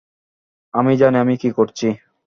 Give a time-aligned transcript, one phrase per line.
[0.73, 1.87] আমি জানি আমি কী করছি।